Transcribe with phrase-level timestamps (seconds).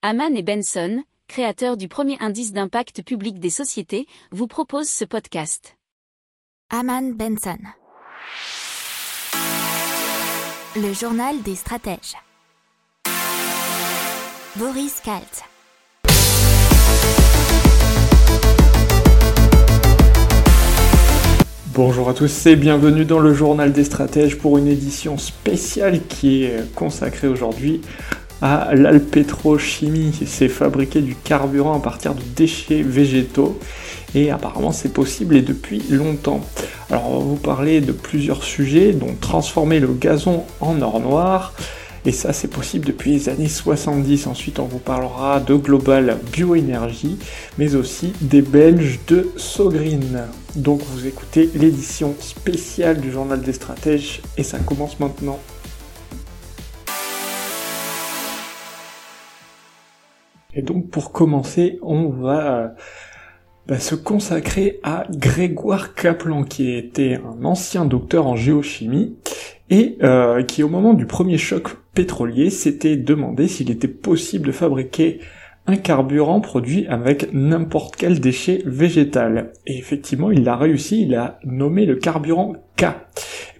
[0.00, 5.76] Haman et Benson, créateurs du premier indice d'impact public des sociétés, vous proposent ce podcast.
[6.70, 7.58] Haman Benson.
[10.76, 12.14] Le journal des stratèges.
[14.54, 15.42] Boris Kalt.
[21.74, 26.44] Bonjour à tous et bienvenue dans le journal des stratèges pour une édition spéciale qui
[26.44, 27.80] est consacrée aujourd'hui
[28.42, 30.14] à l'alpétrochimie.
[30.26, 33.58] C'est fabriquer du carburant à partir de déchets végétaux
[34.14, 36.40] et apparemment c'est possible et depuis longtemps.
[36.90, 41.52] Alors on va vous parler de plusieurs sujets dont transformer le gazon en or noir,
[42.08, 44.28] et ça, c'est possible depuis les années 70.
[44.28, 47.18] Ensuite, on vous parlera de Global Bioénergie,
[47.58, 50.22] mais aussi des Belges de Sogreen.
[50.56, 55.38] Donc, vous écoutez l'édition spéciale du Journal des Stratèges, et ça commence maintenant.
[60.58, 62.68] Et donc, pour commencer, on va euh,
[63.68, 69.16] bah, se consacrer à Grégoire Kaplan, qui était un ancien docteur en géochimie
[69.70, 74.52] et euh, qui au moment du premier choc pétrolier s'était demandé s'il était possible de
[74.52, 75.20] fabriquer
[75.68, 79.52] un carburant produit avec n'importe quel déchet végétal.
[79.66, 82.86] Et effectivement, il l'a réussi, il a nommé le carburant K.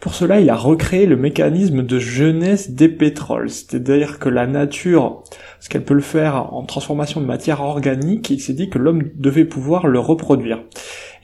[0.00, 5.22] Pour cela, il a recréé le mécanisme de jeunesse des pétroles, c'est-à-dire que la nature,
[5.60, 9.10] ce qu'elle peut le faire en transformation de matière organique, il s'est dit que l'homme
[9.16, 10.62] devait pouvoir le reproduire.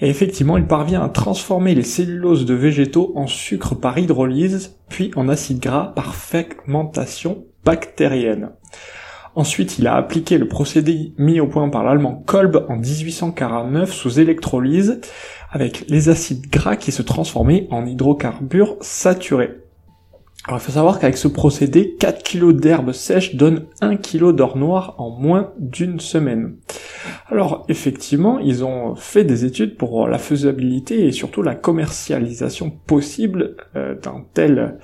[0.00, 5.12] Et effectivement, il parvient à transformer les celluloses de végétaux en sucre par hydrolyse, puis
[5.16, 8.50] en acide gras par fermentation bactérienne.
[9.36, 14.20] Ensuite, il a appliqué le procédé mis au point par l'allemand Kolb en 1849 sous
[14.20, 15.00] électrolyse,
[15.50, 19.64] avec les acides gras qui se transformaient en hydrocarbures saturés.
[20.46, 24.58] Alors il faut savoir qu'avec ce procédé, 4 kg d'herbe sèche donnent 1 kg d'or
[24.58, 26.56] noir en moins d'une semaine.
[27.28, 33.56] Alors effectivement, ils ont fait des études pour la faisabilité et surtout la commercialisation possible
[33.74, 34.78] euh, d'un tel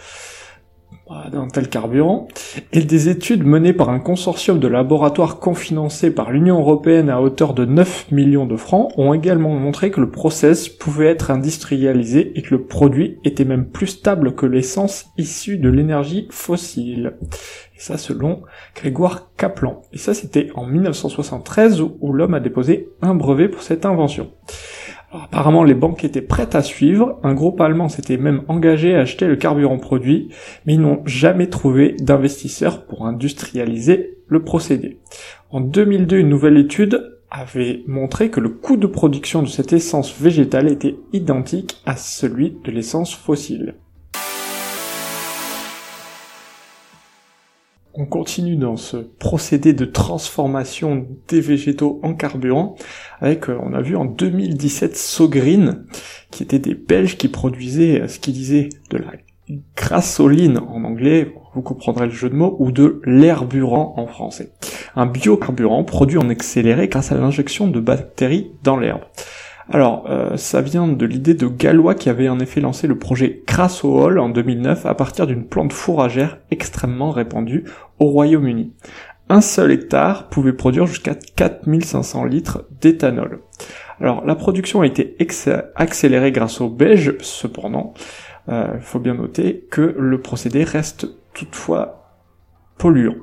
[1.33, 2.29] d'un tel carburant,
[2.73, 7.53] et des études menées par un consortium de laboratoires confinancés par l'Union européenne à hauteur
[7.53, 12.43] de 9 millions de francs ont également montré que le process pouvait être industrialisé et
[12.43, 17.15] que le produit était même plus stable que l'essence issue de l'énergie fossile.
[17.77, 18.43] Et ça selon
[18.77, 19.83] Grégoire Kaplan.
[19.93, 24.31] Et ça c'était en 1973 où l'homme a déposé un brevet pour cette invention
[25.13, 27.19] apparemment, les banques étaient prêtes à suivre.
[27.23, 30.29] Un groupe allemand s'était même engagé à acheter le carburant produit,
[30.67, 34.99] mais ils n'ont jamais trouvé d'investisseurs pour industrialiser le procédé.
[35.51, 40.19] En 2002, une nouvelle étude avait montré que le coût de production de cette essence
[40.21, 43.75] végétale était identique à celui de l'essence fossile.
[48.03, 52.75] On continue dans ce procédé de transformation des végétaux en carburant
[53.21, 55.85] avec, euh, on a vu en 2017 Sogreen,
[56.31, 59.13] qui étaient des Belges qui produisaient euh, ce qu'ils disaient de la
[59.77, 64.53] grassoline en anglais, vous comprendrez le jeu de mots, ou de l'herburant en français.
[64.97, 69.03] Un biocarburant produit en accéléré grâce à l'injection de bactéries dans l'herbe.
[69.73, 73.45] Alors, euh, ça vient de l'idée de Gallois qui avait en effet lancé le projet
[73.47, 77.65] Crassohol en 2009 à partir d'une plante fourragère extrêmement répandue
[78.01, 78.73] au Royaume-Uni.
[79.29, 83.43] Un seul hectare pouvait produire jusqu'à 4500 litres d'éthanol.
[84.01, 85.17] Alors, la production a été
[85.77, 87.95] accélérée grâce au beige, cependant,
[88.49, 92.17] euh, il faut bien noter que le procédé reste toutefois
[92.77, 93.15] polluant.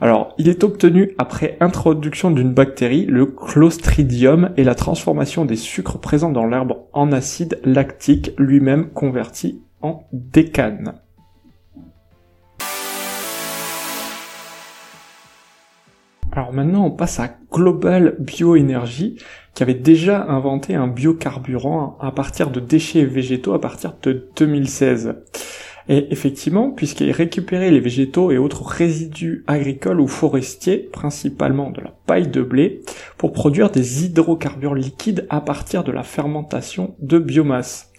[0.00, 6.00] Alors, il est obtenu après introduction d'une bactérie, le Clostridium, et la transformation des sucres
[6.00, 10.94] présents dans l'herbe en acide lactique, lui-même converti en décane.
[16.34, 19.18] Alors maintenant, on passe à Global Bioénergie,
[19.54, 25.14] qui avait déjà inventé un biocarburant à partir de déchets végétaux à partir de 2016.
[25.88, 31.94] Et effectivement, puisqu'il récupérait les végétaux et autres résidus agricoles ou forestiers, principalement de la
[32.06, 32.82] paille de blé,
[33.18, 37.90] pour produire des hydrocarbures liquides à partir de la fermentation de biomasse.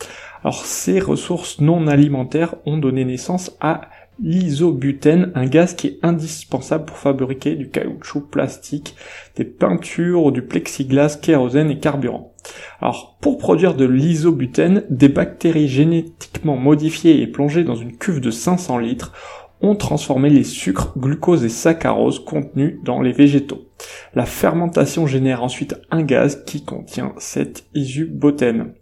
[0.44, 3.90] Alors ces ressources non alimentaires ont donné naissance à
[4.22, 8.96] l'isobutène, un gaz qui est indispensable pour fabriquer du caoutchouc plastique,
[9.36, 12.33] des peintures, du plexiglas, kérosène et carburant.
[12.82, 18.32] Alors, pour produire de l'isobutène, des bactéries génétiquement modifiées et plongées dans une cuve de
[18.32, 19.14] 500 litres
[19.62, 23.70] ont transformé les sucres, glucose et saccharose contenus dans les végétaux.
[24.14, 28.74] La fermentation génère ensuite un gaz qui contient cet isobutène.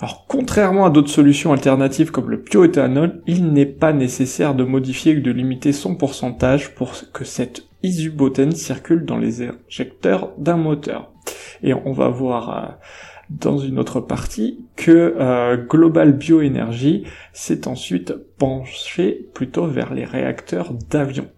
[0.00, 5.16] Alors contrairement à d'autres solutions alternatives comme le bioéthanol, il n'est pas nécessaire de modifier
[5.16, 11.12] ou de limiter son pourcentage pour que cette isobutène circule dans les injecteurs d'un moteur.
[11.62, 12.68] Et on va voir euh,
[13.30, 20.72] dans une autre partie que euh, Global Bioénergie s'est ensuite penché plutôt vers les réacteurs
[20.90, 21.28] d'avion.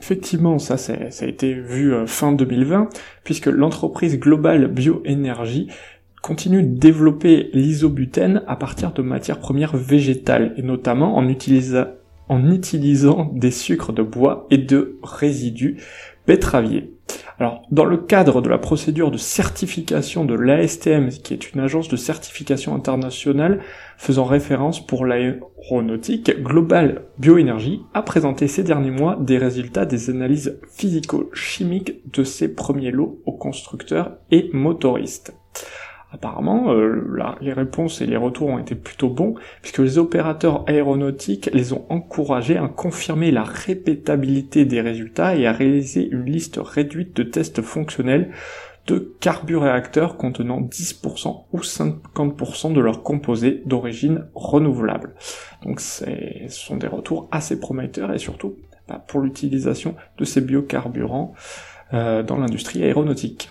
[0.00, 2.88] Effectivement, ça, ça a été vu euh, fin 2020,
[3.24, 5.68] puisque l'entreprise Global Bioénergie
[6.22, 11.24] continue de développer l'isobutène à partir de matières premières végétales, et notamment en,
[12.28, 15.76] en utilisant des sucres de bois et de résidus
[16.24, 16.95] pétraviers.
[17.38, 21.88] Alors, dans le cadre de la procédure de certification de l'ASTM, qui est une agence
[21.88, 23.60] de certification internationale
[23.98, 30.58] faisant référence pour l'aéronautique, Global Bioénergie a présenté ces derniers mois des résultats des analyses
[30.70, 35.34] physico-chimiques de ses premiers lots aux constructeurs et motoristes.
[36.16, 41.50] Apparemment, euh, les réponses et les retours ont été plutôt bons, puisque les opérateurs aéronautiques
[41.52, 47.14] les ont encouragés à confirmer la répétabilité des résultats et à réaliser une liste réduite
[47.14, 48.30] de tests fonctionnels
[48.86, 55.14] de carburéacteurs contenant 10% ou 50% de leurs composés d'origine renouvelable.
[55.64, 56.06] Donc ce
[56.48, 58.56] sont des retours assez prometteurs et surtout
[58.88, 61.34] bah, pour l'utilisation de ces biocarburants
[61.92, 63.50] euh, dans l'industrie aéronautique.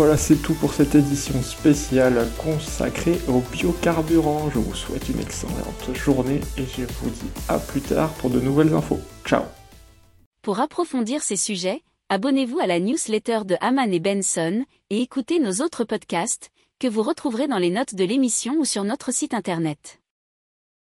[0.00, 4.48] Voilà, c'est tout pour cette édition spéciale consacrée au biocarburant.
[4.48, 8.40] Je vous souhaite une excellente journée et je vous dis à plus tard pour de
[8.40, 8.98] nouvelles infos.
[9.26, 9.42] Ciao
[10.40, 15.62] Pour approfondir ces sujets, abonnez-vous à la newsletter de Haman et Benson et écoutez nos
[15.62, 16.48] autres podcasts
[16.78, 19.99] que vous retrouverez dans les notes de l'émission ou sur notre site internet.